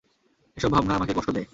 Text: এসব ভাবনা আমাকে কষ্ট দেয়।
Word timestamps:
এসব 0.57 0.69
ভাবনা 0.71 0.93
আমাকে 0.95 1.13
কষ্ট 1.13 1.29
দেয়। 1.29 1.47